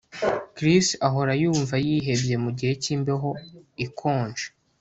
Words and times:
Chris 0.55 0.87
ahora 1.07 1.31
yumva 1.41 1.75
yihebye 1.85 2.35
mugihe 2.43 2.73
cyimbeho 2.83 3.29
ikonje 3.85 4.45